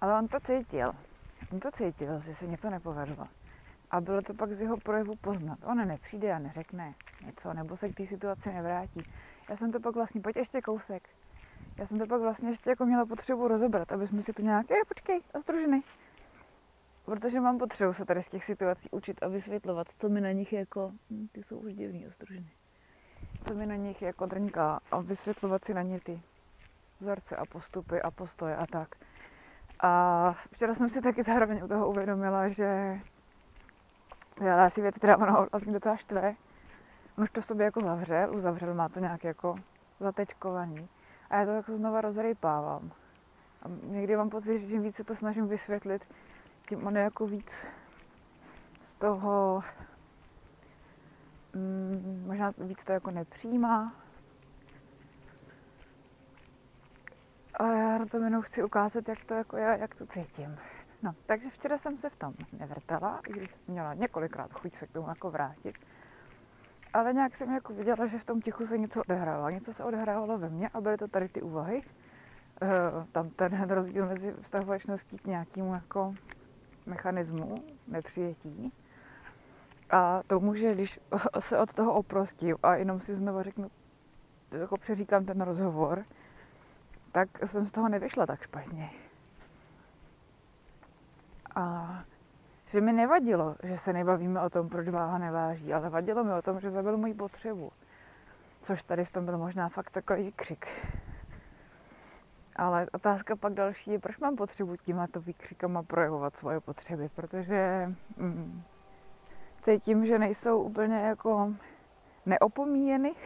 Ale 0.00 0.18
on 0.18 0.28
to 0.28 0.40
cítil. 0.40 0.92
On 1.52 1.60
to 1.60 1.70
cítil, 1.70 2.20
že 2.20 2.34
se 2.34 2.46
něco 2.46 2.70
nepovedlo. 2.70 3.28
A 3.90 4.00
bylo 4.00 4.22
to 4.22 4.34
pak 4.34 4.52
z 4.52 4.60
jeho 4.60 4.76
projevu 4.76 5.16
poznat. 5.16 5.58
On 5.64 5.88
nepřijde 5.88 6.32
a 6.32 6.38
neřekne 6.38 6.94
něco, 7.26 7.54
nebo 7.54 7.76
se 7.76 7.88
k 7.88 7.96
té 7.96 8.06
situaci 8.06 8.52
nevrátí. 8.52 9.02
Já 9.48 9.56
jsem 9.56 9.72
to 9.72 9.80
pak 9.80 9.94
vlastně, 9.94 10.20
pojď 10.20 10.36
ještě 10.36 10.62
kousek. 10.62 11.08
Já 11.76 11.86
jsem 11.86 11.98
to 11.98 12.06
pak 12.06 12.20
vlastně 12.20 12.50
ještě 12.50 12.70
jako 12.70 12.86
měla 12.86 13.06
potřebu 13.06 13.48
rozebrat, 13.48 13.92
aby 13.92 14.06
jsme 14.06 14.22
si 14.22 14.32
to 14.32 14.42
nějak, 14.42 14.70
je, 14.70 14.84
počkej, 14.88 15.20
ostruženy. 15.34 15.82
Protože 17.04 17.40
mám 17.40 17.58
potřebu 17.58 17.92
se 17.92 18.04
tady 18.04 18.22
z 18.22 18.28
těch 18.28 18.44
situací 18.44 18.88
učit 18.90 19.22
a 19.22 19.28
vysvětlovat, 19.28 19.86
co 19.98 20.08
mi 20.08 20.20
na 20.20 20.32
nich 20.32 20.52
jako, 20.52 20.92
ty 21.32 21.42
jsou 21.42 21.58
už 21.58 21.74
divný 21.74 22.06
ostruženy, 22.06 22.50
co 23.46 23.54
mi 23.54 23.66
na 23.66 23.76
nich 23.76 24.02
jako 24.02 24.26
drnká 24.26 24.80
a 24.90 25.00
vysvětlovat 25.00 25.64
si 25.64 25.74
na 25.74 25.82
ně 25.82 26.00
ty 26.00 26.22
vzorce 27.00 27.36
a 27.36 27.46
postupy 27.46 28.02
a 28.02 28.10
postoje 28.10 28.56
a 28.56 28.66
tak. 28.66 28.88
A 29.80 30.34
včera 30.52 30.74
jsem 30.74 30.88
si 30.88 31.00
taky 31.00 31.22
zároveň 31.22 31.64
u 31.64 31.68
toho 31.68 31.88
uvědomila, 31.88 32.48
že 32.48 33.00
já 34.44 34.70
si 34.70 34.82
věc, 34.82 34.94
která 34.94 35.16
ono 35.16 35.46
vlastně 35.52 35.72
docela 35.72 35.96
štve. 35.96 36.34
On 37.18 37.24
už 37.24 37.30
to 37.30 37.40
v 37.40 37.44
sobě 37.44 37.64
jako 37.64 37.80
zavřel, 37.80 38.36
uzavřel, 38.36 38.74
má 38.74 38.88
to 38.88 39.00
nějak 39.00 39.24
jako 39.24 39.56
zatečkovaný. 40.00 40.88
A 41.30 41.36
já 41.36 41.44
to 41.44 41.50
jako 41.50 41.76
znova 41.76 42.00
rozrejpávám. 42.00 42.90
A 43.62 43.66
někdy 43.82 44.16
mám 44.16 44.30
pocit, 44.30 44.60
že 44.60 44.66
čím 44.66 44.82
víc 44.82 44.96
se 44.96 45.04
to 45.04 45.16
snažím 45.16 45.48
vysvětlit, 45.48 46.14
tím 46.68 46.86
on 46.86 46.96
je 46.96 47.02
jako 47.02 47.26
víc 47.26 47.66
z 48.84 48.94
toho, 48.94 49.62
mm, 51.54 52.24
možná 52.26 52.52
víc 52.58 52.84
to 52.84 52.92
jako 52.92 53.10
nepřijímá. 53.10 53.94
A 57.54 57.66
já 57.66 57.98
na 57.98 58.06
tom 58.06 58.24
jenom 58.24 58.42
chci 58.42 58.62
ukázat, 58.62 59.08
jak 59.08 59.24
to 59.24 59.34
jako 59.34 59.56
já, 59.56 59.76
jak 59.76 59.94
to 59.94 60.06
cítím. 60.06 60.58
No, 61.02 61.14
takže 61.26 61.50
včera 61.50 61.78
jsem 61.78 61.98
se 61.98 62.10
v 62.10 62.16
tom 62.16 62.34
nevrtala, 62.58 63.20
i 63.28 63.32
když 63.32 63.50
měla 63.68 63.94
několikrát 63.94 64.52
chuť 64.52 64.78
se 64.78 64.86
k 64.86 64.92
tomu 64.92 65.08
jako 65.08 65.30
vrátit 65.30 65.74
ale 66.94 67.12
nějak 67.12 67.36
jsem 67.36 67.54
jako 67.54 67.74
viděla, 67.74 68.06
že 68.06 68.18
v 68.18 68.24
tom 68.24 68.40
tichu 68.40 68.66
se 68.66 68.78
něco 68.78 69.00
odehrávalo. 69.00 69.50
Něco 69.50 69.72
se 69.72 69.84
odehrávalo 69.84 70.38
ve 70.38 70.48
mně 70.48 70.68
a 70.68 70.80
byly 70.80 70.96
to 70.96 71.08
tady 71.08 71.28
ty 71.28 71.42
úvahy. 71.42 71.82
Uh, 72.62 73.04
tam 73.12 73.30
ten 73.30 73.70
rozdíl 73.70 74.06
mezi 74.06 74.34
vztahovačností 74.40 75.16
k 75.16 75.26
nějakému 75.26 75.74
jako 75.74 76.14
mechanismu 76.86 77.64
nepřijetí 77.88 78.72
a 79.94 80.22
tomu, 80.26 80.54
že 80.54 80.74
když 80.74 81.00
se 81.40 81.58
od 81.58 81.74
toho 81.74 81.94
oprostím 81.94 82.56
a 82.62 82.74
jenom 82.74 83.00
si 83.00 83.14
znovu 83.14 83.42
řeknu, 83.42 83.70
jako 84.52 84.76
přeříkám 84.76 85.24
ten 85.24 85.40
rozhovor, 85.40 86.04
tak 87.12 87.28
jsem 87.46 87.66
z 87.66 87.72
toho 87.72 87.88
nevyšla 87.88 88.26
tak 88.26 88.42
špatně. 88.42 88.90
A 91.54 92.04
že 92.66 92.80
mi 92.80 92.92
nevadilo, 92.92 93.56
že 93.62 93.78
se 93.78 93.92
nebavíme 93.92 94.40
o 94.40 94.50
tom, 94.50 94.68
proč 94.68 94.88
váha 94.88 95.18
neváží, 95.18 95.74
ale 95.74 95.90
vadilo 95.90 96.24
mi 96.24 96.32
o 96.32 96.42
tom, 96.42 96.60
že 96.60 96.70
zabil 96.70 96.96
moji 96.96 97.14
potřebu. 97.14 97.72
Což 98.62 98.82
tady 98.82 99.04
v 99.04 99.12
tom 99.12 99.24
byl 99.24 99.38
možná 99.38 99.68
fakt 99.68 99.90
takový 99.90 100.32
křik. 100.32 100.66
Ale 102.56 102.86
otázka 102.92 103.36
pak 103.36 103.52
další 103.52 103.90
je, 103.90 103.98
proč 103.98 104.18
mám 104.18 104.36
potřebu 104.36 104.74
to 105.10 105.20
výkřikama 105.20 105.82
projevovat 105.82 106.36
svoje 106.36 106.60
potřeby, 106.60 107.08
protože 107.08 107.92
mm, 108.16 108.62
cítím, 109.64 110.06
že 110.06 110.18
nejsou 110.18 110.62
úplně 110.62 110.96
jako 110.96 111.54
neopomíjeny. 112.26 113.14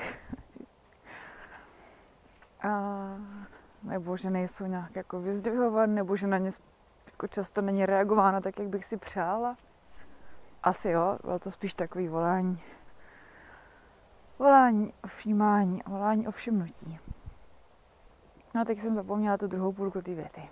A, 2.62 2.70
nebo 3.82 4.16
že 4.16 4.30
nejsou 4.30 4.66
nějak 4.66 4.96
jako 4.96 5.20
vyzdvihovat, 5.20 5.90
nebo 5.90 6.16
že 6.16 6.26
na 6.26 6.38
ně 6.38 6.52
jako 7.06 7.28
často 7.28 7.62
není 7.62 7.86
reagováno 7.86 8.40
tak, 8.40 8.58
jak 8.58 8.68
bych 8.68 8.84
si 8.84 8.96
přála. 8.96 9.56
Asi 10.62 10.90
jo, 10.90 11.18
bylo 11.24 11.38
to 11.38 11.50
spíš 11.50 11.74
takový 11.74 12.08
volání. 12.08 12.62
Volání 14.38 14.92
o 15.04 15.06
všímání, 15.06 15.82
volání 15.86 16.28
o 16.28 16.30
všimnutí. 16.30 16.98
No 18.54 18.60
a 18.60 18.64
teď 18.64 18.80
jsem 18.80 18.94
zapomněla 18.94 19.36
tu 19.36 19.46
druhou 19.46 19.72
půlku 19.72 20.02
té 20.02 20.14
věty. 20.14 20.48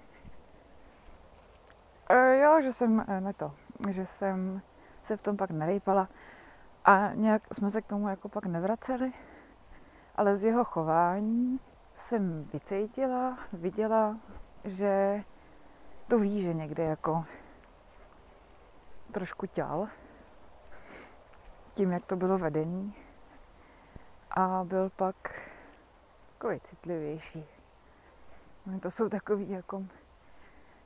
E, 2.11 2.38
jo, 2.38 2.61
že 2.62 2.73
jsem, 2.73 3.05
e, 3.09 3.21
ne 3.21 3.33
to, 3.33 3.52
že 3.90 4.07
jsem 4.07 4.62
se 5.07 5.17
v 5.17 5.23
tom 5.23 5.37
pak 5.37 5.51
nerejpala 5.51 6.09
a 6.85 7.11
nějak 7.15 7.43
jsme 7.55 7.71
se 7.71 7.83
k 7.83 7.87
tomu 7.87 8.09
jako 8.09 8.29
pak 8.29 8.47
nevraceli, 8.47 9.13
ale 10.17 10.37
z 10.37 10.45
jeho 10.45 10.65
chování 10.65 11.61
jsem 12.09 12.45
vycítila, 12.53 13.39
viděla, 13.53 14.17
že 14.65 15.25
to 16.09 16.19
ví, 16.19 16.43
že 16.43 16.55
někde 16.55 16.85
jako 16.85 17.25
trošku 19.13 19.47
těl 19.47 19.89
tím, 21.75 21.93
jak 21.93 22.05
to 22.05 22.17
bylo 22.17 22.39
vedený 22.39 22.95
a 24.31 24.65
byl 24.65 24.91
pak 24.97 25.17
takový 26.33 26.61
citlivější. 26.61 27.45
To 28.83 28.91
jsou 28.91 29.09
takový 29.09 29.51
jako 29.51 29.83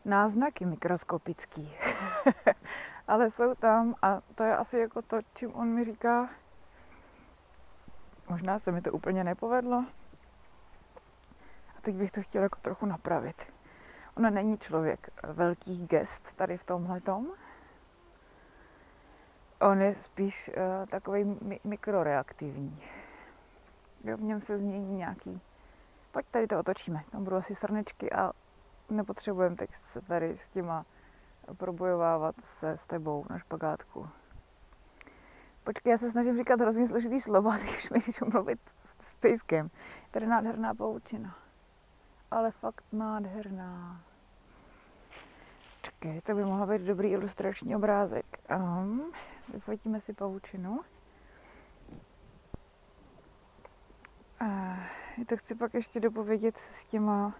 náznaky 0.05 0.67
mikroskopický. 0.67 1.73
Ale 3.11 3.31
jsou 3.31 3.55
tam 3.55 3.95
a 4.03 4.21
to 4.35 4.43
je 4.43 4.57
asi 4.57 4.79
jako 4.79 5.03
to, 5.03 5.19
čím 5.35 5.55
on 5.55 5.69
mi 5.69 5.85
říká, 5.85 6.29
možná 8.29 8.59
se 8.59 8.73
mi 8.73 8.83
to 8.83 8.93
úplně 8.93 9.25
nepovedlo 9.25 9.85
a 11.79 11.81
teď 11.81 11.95
bych 11.95 12.13
to 12.13 12.23
chtěla 12.23 12.43
jako 12.43 12.59
trochu 12.63 12.87
napravit. 12.87 13.43
Ona 14.17 14.31
není 14.31 14.59
člověk 14.59 15.11
velkých 15.23 15.89
gest 15.89 16.23
tady 16.37 16.59
v 16.59 16.65
tomhle 16.65 17.01
tom. 17.01 17.27
On 19.61 19.83
je 19.83 19.95
spíš 19.95 20.51
uh, 20.57 20.87
takový 20.87 21.25
mi- 21.25 21.61
mikroreaktivní. 21.65 22.83
Jo, 24.05 24.17
v 24.17 24.23
něm 24.23 24.41
se 24.41 24.59
změní 24.59 24.97
nějaký 24.97 25.41
Pojď 26.13 26.27
tady 26.31 26.47
to 26.47 26.59
otočíme. 26.59 27.05
Tam 27.13 27.25
budou 27.25 27.37
asi 27.37 27.55
srnečky 27.55 28.13
a 28.13 28.33
nepotřebujeme 28.91 29.57
teď 29.57 29.71
se 29.93 30.01
tady 30.01 30.39
s 30.39 30.49
těma 30.49 30.85
probojovávat 31.55 32.35
se 32.59 32.71
s 32.71 32.87
tebou 32.87 33.25
na 33.31 33.39
špagátku. 33.39 34.09
Počkej, 35.65 35.91
já 35.91 35.99
se 35.99 36.11
snažím 36.11 36.37
říkat 36.37 36.61
hrozně 36.61 36.89
složitý 36.89 37.21
slova, 37.21 37.59
už 37.79 37.91
mi 37.91 37.99
jdu 37.99 38.31
mluvit 38.33 38.61
s 39.01 39.15
pejskem. 39.17 39.71
Tady 40.11 40.27
nádherná 40.27 40.75
pavučina. 40.75 41.37
Ale 42.31 42.51
fakt 42.51 42.85
nádherná. 42.93 44.01
Čekej, 45.83 46.21
to 46.21 46.35
by 46.35 46.45
mohl 46.45 46.67
být 46.67 46.83
dobrý 46.83 47.09
ilustrační 47.09 47.77
obrázek. 47.77 48.27
Um, 48.57 49.13
vyfotíme 49.53 50.01
si 50.01 50.13
pavučinu. 50.13 50.81
A 54.41 54.77
to 55.29 55.37
chci 55.37 55.55
pak 55.55 55.75
ještě 55.75 56.01
dopovědět 56.01 56.55
s 56.57 56.87
těma 56.87 57.35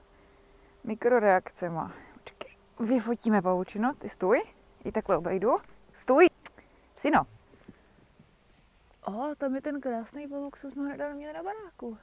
mikroreakcema. 0.85 1.93
Vyfotíme 2.81 3.43
pavučinu, 3.43 3.95
ty 3.95 4.09
stůj, 4.09 4.43
i 4.85 4.93
takhle 4.93 5.17
obejdu. 5.17 5.57
Stůj, 5.93 6.27
psino. 6.95 7.27
O, 9.07 9.35
tam 9.39 9.55
je 9.55 9.61
ten 9.63 9.81
krásný 9.81 10.29
pavouk, 10.29 10.59
co 10.59 10.71
jsme 10.71 10.89
hledali 10.89 11.15
měli 11.15 11.33
na 11.33 11.43
baráku. 11.43 11.99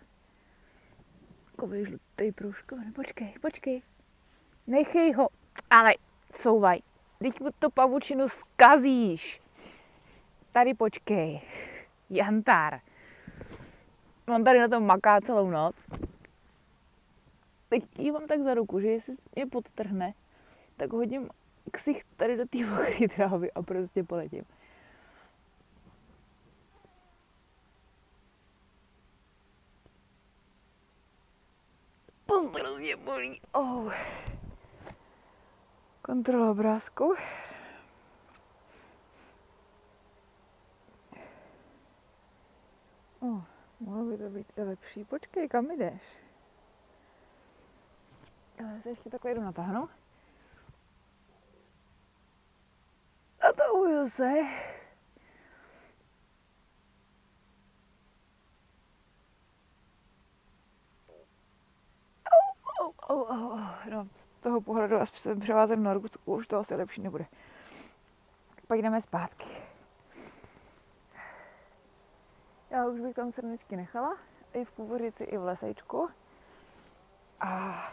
Takový 1.51 1.85
žlutý 1.85 2.31
průškovaný. 2.35 2.91
Počkej, 2.91 3.33
počkej. 3.41 3.81
Nechej 4.67 5.13
ho. 5.13 5.27
Ale 5.69 5.93
couvaj. 6.31 6.79
Teď 7.19 7.39
mu 7.39 7.49
to 7.59 7.69
pavučinu 7.69 8.29
zkazíš. 8.29 9.41
Tady 10.51 10.73
počkej. 10.73 11.41
Jantár. 12.09 12.79
On 14.27 14.43
tady 14.43 14.59
na 14.59 14.67
tom 14.67 14.85
maká 14.85 15.21
celou 15.21 15.49
noc. 15.49 15.75
Teď 17.69 17.99
jí 17.99 18.11
mám 18.11 18.27
tak 18.27 18.39
za 18.41 18.53
ruku, 18.53 18.79
že 18.79 18.87
jestli 18.87 19.15
mě 19.35 19.45
podtrhne, 19.45 20.13
tak 20.77 20.93
hodím 20.93 21.29
ksich 21.71 22.03
tady 22.15 22.37
do 22.37 22.45
té 22.45 22.57
mokré 22.57 23.07
trávy 23.15 23.51
a 23.51 23.61
prostě 23.61 24.03
poletím. 24.03 24.43
Pozdro 32.25 32.77
mě 32.77 32.95
bolí. 32.95 33.41
Oh. 33.51 33.93
Kontrola 36.01 36.51
obrázku. 36.51 37.15
Oh, 43.19 43.41
mohlo 43.79 44.05
by 44.05 44.17
to 44.17 44.29
být 44.29 44.53
i 44.57 44.63
lepší. 44.63 45.03
Počkej, 45.03 45.47
kam 45.47 45.71
jdeš? 45.71 46.01
Já 48.59 48.81
se 48.81 48.89
ještě 48.89 49.09
takhle 49.09 49.33
jdu 49.35 49.41
natáhnout. 49.41 49.89
Natahuju 53.47 54.09
se. 54.09 54.45
Au, 62.79 62.93
au, 63.09 63.25
au, 63.25 63.51
au. 63.51 63.59
No, 63.89 64.07
z 64.37 64.41
toho 64.41 64.61
pohledu, 64.61 64.95
až 64.95 65.19
jsem 65.19 65.39
převázem 65.39 65.83
na 65.83 65.93
ruku, 65.93 66.07
už 66.25 66.47
to 66.47 66.57
asi 66.57 66.75
lepší 66.75 67.01
nebude. 67.01 67.25
Pak 68.67 68.79
jdeme 68.79 69.01
zpátky. 69.01 69.45
Já 72.69 72.85
už 72.85 72.99
bych 72.99 73.15
tam 73.15 73.31
srnečky 73.31 73.75
nechala, 73.75 74.17
i 74.53 74.65
v 74.65 74.71
kukuřici, 74.71 75.23
i 75.23 75.37
v 75.37 75.43
lesečku. 75.43 76.09
A 77.39 77.83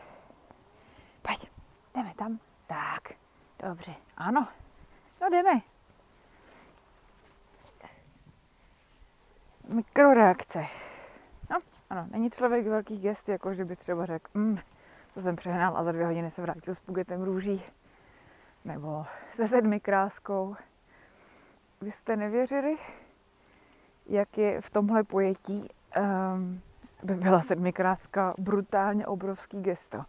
pojď, 1.23 1.51
jdeme 1.95 2.15
tam. 2.15 2.39
Tak, 2.67 3.13
dobře, 3.59 3.95
ano. 4.17 4.49
No 5.21 5.31
jdeme. 5.31 5.61
Mikroreakce. 9.75 10.67
No, 11.51 11.59
ano, 11.91 12.07
není 12.11 12.31
člověk 12.31 12.67
velkých 12.67 13.01
gest, 13.01 13.29
jako 13.29 13.55
že 13.55 13.65
by 13.65 13.77
třeba 13.77 14.07
řekl, 14.07 14.31
mm, 14.35 14.59
to 15.15 15.23
jsem 15.23 15.37
přehnal 15.37 15.77
a 15.77 15.85
za 15.85 15.93
dvě 15.93 16.07
hodiny 16.07 16.31
se 16.31 16.43
vrátil 16.43 16.75
s 16.75 16.81
pugetem 16.81 17.23
růží. 17.23 17.63
Nebo 18.65 19.07
se 19.37 19.49
sedmi 19.49 19.81
kráskou. 19.81 20.57
Vy 21.81 21.93
jste 21.93 22.17
nevěřili, 22.17 22.77
jak 24.07 24.39
je 24.39 24.61
v 24.61 24.71
tomhle 24.71 25.05
pojetí 25.05 25.69
um, 25.97 26.61
by 27.03 27.15
byla 27.15 27.43
sedmikráska 27.43 28.35
brutálně 28.39 29.07
obrovský 29.07 29.63
gesto. 29.63 30.05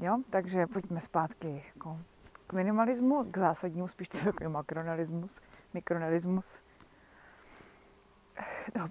Jo, 0.00 0.18
takže 0.30 0.66
pojďme 0.66 1.00
zpátky 1.00 1.64
jako 1.74 1.98
minimalismu, 2.52 3.24
k 3.24 3.38
zásadnímu, 3.38 3.88
spíš 3.88 4.08
to 4.08 4.18
jako 4.18 4.50
makronalismus, 4.50 5.40
mikronalismus. 5.74 6.44
No, 8.76 8.88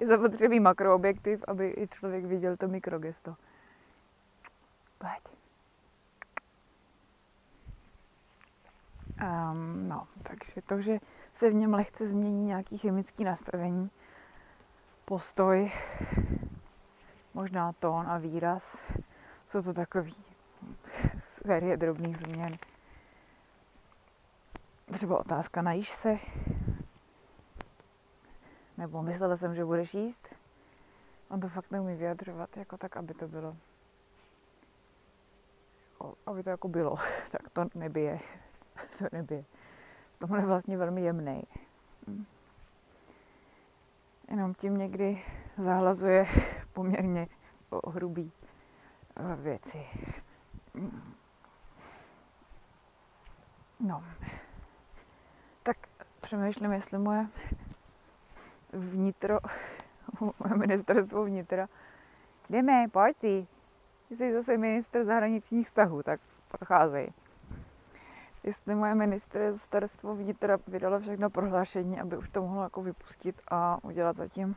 je 0.00 0.06
zapotřebí 0.06 0.60
makroobjektiv, 0.60 1.44
aby 1.48 1.74
i 1.76 1.88
člověk 1.88 2.24
viděl 2.24 2.56
to 2.56 2.68
mikrogesto. 2.68 3.36
Pojď. 4.98 5.38
Um, 9.22 9.88
no, 9.88 10.08
takže 10.22 10.62
to, 10.66 10.80
že 10.80 10.98
se 11.38 11.50
v 11.50 11.54
něm 11.54 11.74
lehce 11.74 12.08
změní 12.08 12.46
nějaký 12.46 12.78
chemický 12.78 13.24
nastavení, 13.24 13.90
postoj, 15.04 15.72
možná 17.34 17.72
tón 17.72 18.08
a 18.08 18.18
výraz, 18.18 18.62
jsou 19.50 19.62
to 19.62 19.74
takový 19.74 20.27
série 21.48 21.76
drobných 21.76 22.16
změn. 22.16 22.58
Třeba 24.92 25.18
otázka, 25.18 25.62
najíš 25.62 25.90
se? 25.92 26.18
Nebo 28.78 29.02
myslela 29.02 29.36
jsem, 29.36 29.54
že 29.54 29.64
budeš 29.64 29.94
jíst? 29.94 30.28
On 31.30 31.40
to 31.40 31.48
fakt 31.48 31.70
neumí 31.70 31.94
vyjadřovat, 31.94 32.56
jako 32.56 32.76
tak, 32.76 32.96
aby 32.96 33.14
to 33.14 33.28
bylo. 33.28 33.56
Jako, 35.90 36.14
aby 36.26 36.42
to 36.42 36.50
jako 36.50 36.68
bylo. 36.68 36.96
tak 37.30 37.50
to 37.52 37.64
nebije. 37.74 38.20
to 38.98 39.04
nebije. 39.12 39.44
Tohle 40.18 40.38
je 40.38 40.46
vlastně 40.46 40.76
velmi 40.76 41.02
jemný. 41.02 41.42
Hm. 42.06 42.24
Jenom 44.30 44.54
tím 44.54 44.76
někdy 44.76 45.22
zahlazuje 45.56 46.26
poměrně 46.72 47.28
hrubý 47.86 48.32
eh, 49.16 49.36
věci. 49.36 49.86
No. 53.80 54.04
Tak 55.62 55.76
přemýšlím, 56.20 56.72
jestli 56.72 56.98
moje 56.98 57.26
vnitro, 58.72 59.38
moje 60.20 60.54
ministerstvo 60.56 61.24
vnitra, 61.24 61.68
jdeme, 62.50 62.88
pojď 62.88 63.16
ty. 63.16 63.46
Jsi 64.10 64.32
zase 64.32 64.56
minister 64.56 65.04
zahraničních 65.04 65.68
vztahů, 65.68 66.02
tak 66.02 66.20
procházej. 66.48 67.12
Jestli 68.44 68.74
moje 68.74 68.94
ministerstvo 68.94 70.16
vnitra 70.16 70.58
vydalo 70.66 71.00
všechno 71.00 71.30
prohlášení, 71.30 72.00
aby 72.00 72.16
už 72.16 72.28
to 72.30 72.42
mohlo 72.42 72.62
jako 72.62 72.82
vypustit 72.82 73.42
a 73.48 73.78
udělat 73.82 74.16
zatím 74.16 74.56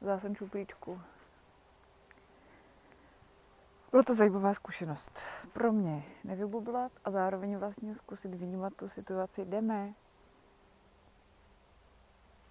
zásen 0.00 0.34
šuplíčku. 0.34 1.00
Byla 3.94 4.02
to 4.02 4.14
zajímavá 4.14 4.54
zkušenost. 4.54 5.10
Pro 5.52 5.72
mě 5.72 6.02
nevybublat 6.24 6.92
a 7.04 7.10
zároveň 7.10 7.56
vlastně 7.56 7.94
zkusit 7.94 8.34
vnímat 8.34 8.72
tu 8.76 8.88
situaci. 8.88 9.44
Jdeme. 9.44 9.92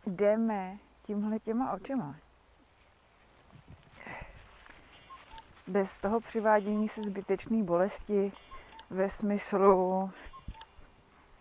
Jdeme 0.06 0.78
tímhle 1.06 1.40
těma 1.40 1.74
očima. 1.74 2.16
Bez 5.68 5.98
toho 6.02 6.22
přivádění 6.22 6.90
se 6.90 7.02
zbytečné 7.02 7.64
bolesti 7.64 8.32
ve 8.90 9.10
smyslu 9.10 10.12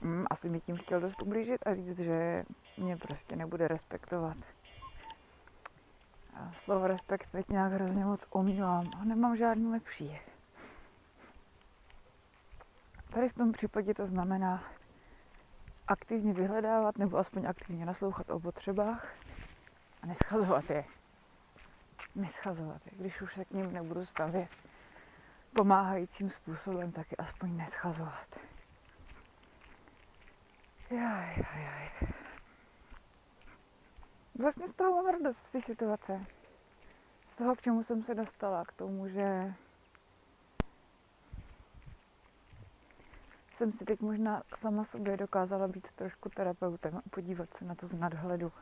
hm, 0.01 0.25
asi 0.31 0.49
mi 0.49 0.61
tím 0.61 0.77
chtěl 0.77 1.01
dost 1.01 1.23
ublížit 1.23 1.67
a 1.67 1.75
říct, 1.75 1.99
že 1.99 2.45
mě 2.79 2.97
prostě 2.97 3.37
nebude 3.37 3.69
respektovat. 3.69 4.37
A 6.35 6.53
slovo 6.65 6.87
respekt 6.87 7.29
teď 7.33 7.49
nějak 7.49 7.73
hrozně 7.73 8.05
moc 8.05 8.27
omývám 8.31 8.91
a 9.01 9.05
nemám 9.05 9.37
žádný 9.37 9.67
lepší. 9.71 10.19
Tady 13.15 13.29
v 13.29 13.35
tom 13.35 13.53
případě 13.53 13.95
to 13.95 14.07
znamená 14.07 14.65
aktivně 15.89 16.33
vyhledávat 16.33 16.99
nebo 16.99 17.19
aspoň 17.19 17.47
aktivně 17.47 17.87
naslouchat 17.87 18.31
o 18.31 18.41
potřebách 18.41 19.07
a 20.03 20.07
neschazovat 20.07 20.71
je. 20.71 20.85
Neschazovat 22.15 22.87
je. 22.87 22.93
Když 22.99 23.21
už 23.23 23.35
se 23.35 23.45
k 23.45 23.51
ním 23.51 23.73
nebudu 23.73 24.07
stavět 24.07 24.49
pomáhajícím 25.57 26.31
způsobem, 26.31 26.93
tak 26.93 27.07
je 27.11 27.17
aspoň 27.17 27.57
neschazovat. 27.57 28.27
Jaj, 30.91 31.35
jaj, 31.37 31.65
jaj. 31.65 32.22
Vlastně 34.39 34.69
z 34.69 34.75
toho 34.75 34.91
mám 35.03 35.07
radost, 35.07 35.43
z 35.49 35.53
té 35.53 35.63
situace. 35.63 36.27
Z 37.33 37.37
toho, 37.37 37.57
k 37.57 37.61
čemu 37.63 37.85
jsem 37.85 38.03
se 38.03 38.15
dostala, 38.15 38.65
k 38.65 38.73
tomu, 38.73 39.09
že 39.09 39.55
jsem 43.57 43.73
si 43.73 43.85
teď 43.85 44.01
možná 44.01 44.43
sama 44.61 44.85
sobě 44.85 45.17
dokázala 45.17 45.69
být 45.69 45.89
trošku 45.95 46.29
terapeutem 46.29 46.97
a 46.97 47.03
podívat 47.11 47.49
se 47.59 47.65
na 47.65 47.75
to 47.75 47.89
z 47.89 47.93
nadhledu. 47.93 48.53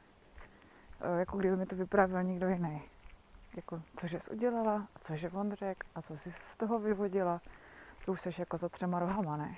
Eh, 1.00 1.18
Jako 1.18 1.38
kdyby 1.38 1.56
mi 1.56 1.66
to 1.66 1.76
vyprávěl 1.76 2.22
někdo 2.22 2.48
jiný. 2.48 2.82
Jako, 3.56 3.82
cože 4.00 4.20
jsi 4.20 4.30
udělala, 4.30 4.88
a 4.96 4.98
cože 5.06 5.30
on 5.30 5.52
řekl, 5.52 5.86
a 5.94 6.02
co 6.02 6.18
jsi 6.18 6.34
z 6.54 6.56
toho 6.58 6.78
vyvodila. 6.78 7.40
To 8.04 8.12
už 8.12 8.20
jsi 8.20 8.30
jako 8.38 8.58
za 8.58 8.68
třema 8.68 8.98
rohama, 8.98 9.36
ne? 9.36 9.56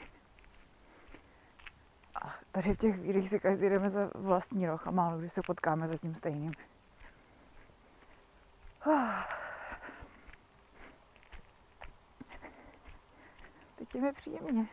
Tady 2.52 2.74
v 2.74 2.78
těch 2.78 2.94
chvílích 2.94 3.28
si 3.28 3.40
každý 3.40 3.68
jdeme 3.68 3.90
za 3.90 4.10
vlastní 4.14 4.66
roh 4.66 4.86
a 4.86 4.90
málo 4.90 5.18
kdy 5.18 5.30
se 5.30 5.40
potkáme 5.46 5.88
za 5.88 5.96
tím 5.96 6.14
stejným. 6.14 6.52
Teď 13.78 13.94
je 13.94 14.00
mi 14.00 14.12
příjemně. 14.12 14.66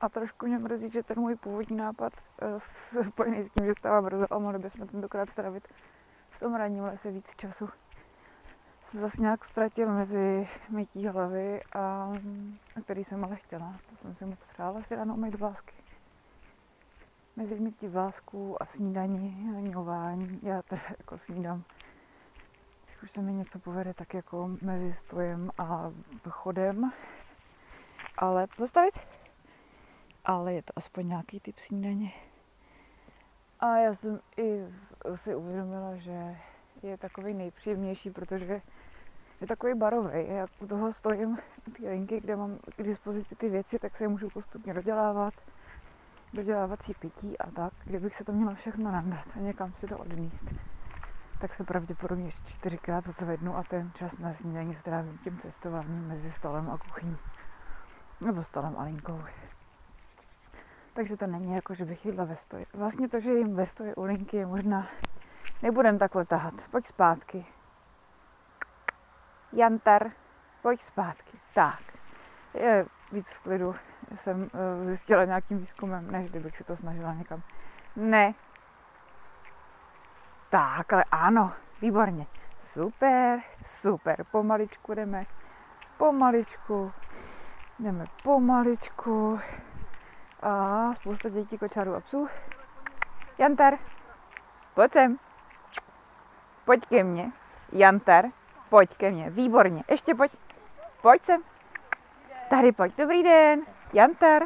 A 0.00 0.08
trošku 0.08 0.46
mě 0.46 0.58
mrzí, 0.58 0.90
že 0.90 1.02
ten 1.02 1.20
můj 1.20 1.36
původní 1.36 1.76
nápad 1.76 2.12
eh, 2.42 2.60
spojený 3.08 3.48
s 3.48 3.52
tím, 3.52 3.66
že 3.66 3.72
stávám 3.78 4.04
brzo 4.04 4.26
a 4.30 4.38
mohli 4.38 4.58
bychom 4.58 4.88
tentokrát 4.88 5.28
strávit 5.30 5.68
v 6.30 6.40
tom 6.40 6.54
ranním 6.54 6.84
lese 6.84 7.10
víc 7.10 7.26
času, 7.36 7.68
se 8.90 9.00
zase 9.00 9.20
nějak 9.20 9.44
ztratil 9.44 9.92
mezi 9.92 10.48
mytí 10.68 11.06
hlavy, 11.06 11.62
a, 11.72 12.12
a 12.76 12.80
který 12.84 13.04
jsem 13.04 13.24
ale 13.24 13.36
chtěla. 13.36 13.74
To 13.90 13.96
jsem 13.96 14.14
si 14.14 14.24
moc 14.24 14.38
přála 14.52 14.82
si 14.82 14.96
ráno 14.96 15.14
umýt 15.14 15.34
vlásky. 15.34 15.77
Mezi 17.38 17.60
mytí 17.60 17.88
vlásků 17.88 18.62
a 18.62 18.66
snídaní, 18.66 19.28
hňování, 19.56 20.40
já 20.42 20.62
to 20.62 20.76
jako 20.98 21.18
snídám. 21.18 21.62
Když 22.84 23.02
už 23.02 23.10
se 23.10 23.22
mi 23.22 23.32
něco 23.32 23.58
povede, 23.58 23.94
tak 23.94 24.14
jako 24.14 24.50
mezi 24.62 24.96
stojem 25.06 25.50
a 25.58 25.92
chodem. 26.28 26.92
Ale 28.16 28.46
zastavit? 28.58 28.94
ale 30.28 30.54
je 30.54 30.62
to 30.62 30.72
aspoň 30.76 31.08
nějaký 31.08 31.40
typ 31.40 31.58
snídaně. 31.58 32.12
A 33.60 33.76
já 33.76 33.94
jsem 33.94 34.20
i 34.36 34.64
si 35.22 35.34
uvědomila, 35.34 35.96
že 35.96 36.36
je 36.82 36.98
takový 36.98 37.34
nejpříjemnější, 37.34 38.10
protože 38.10 38.62
je 39.40 39.46
takový 39.46 39.74
barový. 39.74 40.28
Jak 40.28 40.50
u 40.60 40.66
toho 40.66 40.92
stojím 40.92 41.38
té 41.76 41.88
linky, 41.88 42.20
kde 42.20 42.36
mám 42.36 42.58
k 42.76 42.82
dispozici 42.82 43.36
ty 43.36 43.48
věci, 43.48 43.78
tak 43.78 43.96
se 43.96 44.04
je 44.04 44.08
můžu 44.08 44.30
postupně 44.30 44.74
dodělávat, 44.74 45.34
dodělávací 46.32 46.94
pití 46.94 47.38
a 47.38 47.50
tak. 47.50 47.72
Kdybych 47.84 48.16
se 48.16 48.24
to 48.24 48.32
měla 48.32 48.54
všechno 48.54 48.92
nandat 48.92 49.24
a 49.36 49.38
někam 49.38 49.72
si 49.72 49.86
to 49.86 49.98
odníst, 49.98 50.44
tak 51.40 51.54
se 51.54 51.64
pravděpodobně 51.64 52.24
ještě 52.24 52.48
čtyřikrát 52.48 53.04
zvednu 53.20 53.56
a 53.56 53.62
ten 53.62 53.92
čas 53.94 54.18
na 54.18 54.34
snídaní 54.34 54.74
strávím 54.74 55.18
tím 55.18 55.38
cestováním 55.38 56.08
mezi 56.08 56.30
stolem 56.30 56.70
a 56.70 56.78
kuchyní. 56.78 57.18
Nebo 58.20 58.44
stolem 58.44 58.74
a 58.78 58.82
linkou. 58.82 59.22
Takže 60.92 61.16
to 61.16 61.26
není 61.26 61.54
jako, 61.54 61.74
že 61.74 61.84
bych 61.84 62.06
jedla 62.06 62.24
ve 62.24 62.36
stoji. 62.36 62.66
Vlastně 62.74 63.08
to, 63.08 63.20
že 63.20 63.30
jim 63.30 63.54
ve 63.54 63.66
stoji 63.66 63.94
u 63.94 64.04
linky 64.04 64.36
je 64.36 64.46
možná... 64.46 64.86
Nebudem 65.62 65.98
takhle 65.98 66.24
tahat. 66.24 66.54
Pojď 66.70 66.86
zpátky. 66.86 67.46
Jantar, 69.52 70.10
pojď 70.62 70.80
zpátky. 70.80 71.38
Tak. 71.54 71.80
Je 72.54 72.86
víc 73.12 73.28
v 73.28 73.40
klidu. 73.40 73.74
Jsem 74.16 74.50
eh, 74.54 74.84
zjistila 74.84 75.24
nějakým 75.24 75.58
výzkumem, 75.58 76.10
než 76.10 76.30
kdybych 76.30 76.56
si 76.56 76.64
to 76.64 76.76
snažila 76.76 77.14
někam. 77.14 77.42
Ne. 77.96 78.34
Tak, 80.50 80.92
ale 80.92 81.04
ano. 81.10 81.52
Výborně. 81.80 82.26
Super, 82.62 83.40
super. 83.66 84.24
Pomaličku 84.30 84.94
jdeme. 84.94 85.26
Pomaličku. 85.96 86.92
Jdeme 87.78 88.04
pomaličku. 88.22 89.40
A 90.42 90.94
spousta 90.94 91.28
dětí, 91.28 91.58
kočárů 91.58 91.94
a 91.94 92.00
psů. 92.00 92.28
Jantar, 93.38 93.74
pojď 94.74 94.92
sem. 94.92 95.18
Pojď 96.64 96.86
ke 96.86 97.04
mně. 97.04 97.32
Jantar, 97.72 98.24
pojď 98.68 98.96
ke 98.96 99.10
mně. 99.10 99.30
Výborně. 99.30 99.84
Ještě 99.88 100.14
pojď. 100.14 100.32
Pojď 101.02 101.24
sem. 101.24 101.42
Tady 102.50 102.72
pojď. 102.72 102.96
Dobrý 102.96 103.22
den. 103.22 103.77
Jantar. 103.92 104.42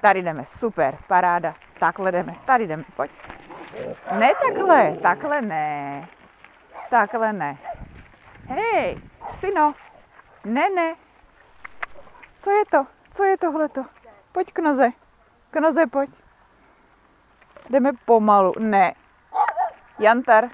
Tady 0.00 0.22
jdeme. 0.22 0.44
Super. 0.46 0.98
Paráda. 1.06 1.54
Takhle 1.80 2.12
jdeme. 2.12 2.36
Tady 2.44 2.66
jdeme. 2.66 2.84
Pojď. 2.96 3.10
Ne 4.18 4.32
takhle. 4.46 4.96
Takhle 5.02 5.40
ne. 5.40 6.08
Takhle 6.90 7.32
ne. 7.32 7.58
Hej, 8.46 9.00
syno. 9.40 9.74
Ne, 10.44 10.70
ne. 10.70 10.94
Co 12.42 12.50
je 12.50 12.64
to? 12.70 12.86
Co 13.14 13.24
je 13.24 13.38
tohleto? 13.38 13.84
Pojď 14.32 14.52
k 14.52 14.58
noze. 14.58 14.90
K 15.50 15.60
noze 15.60 15.86
pojď. 15.86 16.10
Jdeme 17.70 17.92
pomalu. 18.04 18.52
Ne. 18.58 18.94
Jantar. 19.98 20.48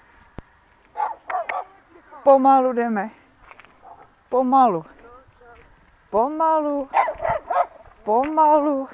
Pomalu 2.23 2.73
jdeme. 2.73 3.11
Pomalu. 4.29 4.85
Pomalu. 6.11 6.89
Pomalu. 8.05 8.89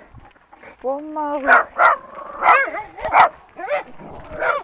Pomalu. 0.83 1.49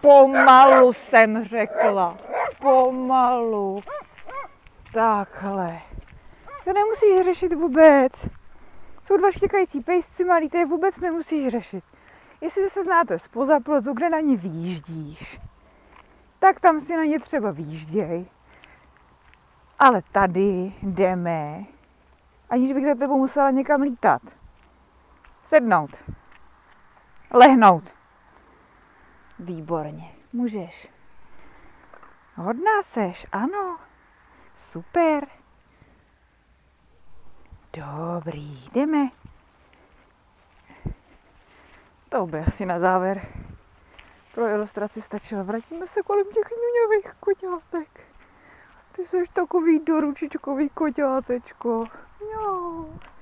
Pomalu 0.01 0.93
jsem 0.93 1.45
řekla. 1.45 2.17
Pomalu. 2.61 3.81
Takhle. 4.93 5.79
To 6.63 6.73
nemusíš 6.73 7.25
řešit 7.25 7.53
vůbec. 7.53 8.13
Jsou 9.05 9.17
dva 9.17 9.31
štěkající 9.31 9.83
pejsci 9.83 10.25
malí, 10.25 10.49
to 10.49 10.57
je 10.57 10.65
vůbec 10.65 10.97
nemusíš 10.97 11.47
řešit. 11.47 11.83
Jestli 12.41 12.69
se 12.69 12.83
znáte 12.83 13.19
spoza 13.19 13.59
plotu, 13.59 13.93
kde 13.93 14.09
na 14.09 14.19
ně 14.19 14.37
výjíždíš, 14.37 15.39
tak 16.39 16.59
tam 16.59 16.81
si 16.81 16.95
na 16.95 17.03
ně 17.03 17.19
třeba 17.19 17.51
výjížděj. 17.51 18.25
Ale 19.79 20.01
tady 20.11 20.73
jdeme, 20.83 21.65
aniž 22.49 22.73
bych 22.73 22.85
za 22.85 22.95
tebou 22.95 23.17
musela 23.17 23.51
někam 23.51 23.81
lítat. 23.81 24.21
Sednout. 25.49 25.91
Lehnout. 27.33 27.83
Výborně. 29.39 30.15
Můžeš. 30.33 30.87
Hodná 32.35 32.83
seš, 32.93 33.27
ano. 33.31 33.77
Super. 34.71 35.27
Dobrý, 37.73 38.69
jdeme. 38.73 39.09
To 42.09 42.25
by 42.25 42.39
asi 42.39 42.65
na 42.65 42.79
závěr. 42.79 43.27
Pro 44.33 44.47
ilustraci 44.47 45.01
stačilo. 45.01 45.43
Vrátíme 45.43 45.87
se 45.87 46.01
kolem 46.01 46.25
těch 46.25 46.47
ňuňových 46.51 47.13
koťátek. 47.19 48.07
Ty 48.91 49.05
jsi 49.05 49.23
takový 49.33 49.79
doručičkový 49.79 50.69
koťátečko. 50.69 51.85
Jo. 52.19 52.85
Stoj. 52.89 52.97
Stůj. 52.97 53.16